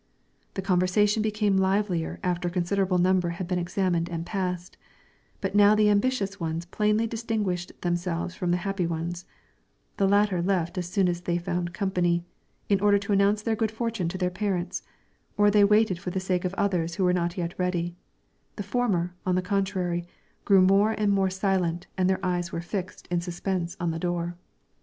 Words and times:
The 0.55 0.63
conversation 0.63 1.21
became 1.21 1.57
livelier 1.57 2.19
after 2.23 2.47
a 2.47 2.51
considerable 2.51 2.97
number 2.97 3.29
had 3.29 3.47
been 3.47 3.59
examined 3.59 4.09
and 4.09 4.25
passed; 4.25 4.75
but 5.41 5.53
now 5.53 5.75
the 5.75 5.91
ambitious 5.91 6.39
ones 6.39 6.65
plainly 6.65 7.05
distinguished 7.05 7.79
themselves 7.83 8.33
from 8.33 8.49
the 8.49 8.57
happy 8.65 8.87
ones; 8.87 9.25
the 9.97 10.07
latter 10.07 10.41
left 10.41 10.79
as 10.79 10.87
soon 10.89 11.07
as 11.07 11.21
they 11.21 11.37
found 11.37 11.75
company, 11.75 12.23
in 12.67 12.79
order 12.79 12.97
to 12.97 13.13
announce 13.13 13.43
their 13.43 13.55
good 13.55 13.69
fortune 13.69 14.09
to 14.09 14.17
their 14.17 14.31
parents, 14.31 14.81
or 15.37 15.51
they 15.51 15.63
waited 15.63 15.99
for 15.99 16.09
the 16.09 16.19
sake 16.19 16.45
of 16.45 16.55
others 16.55 16.95
who 16.95 17.03
were 17.03 17.13
not 17.13 17.37
yet 17.37 17.53
ready; 17.59 17.95
the 18.55 18.63
former, 18.63 19.13
on 19.23 19.35
the 19.35 19.41
contrary, 19.43 20.03
grew 20.45 20.63
more 20.63 20.93
and 20.93 21.11
more 21.11 21.29
silent 21.29 21.85
and 21.95 22.09
their 22.09 22.25
eyes 22.25 22.51
were 22.51 22.59
fixed 22.59 23.05
in 23.11 23.21
suspense 23.21 23.77
on 23.79 23.91
the 23.91 23.99
door. 23.99 24.35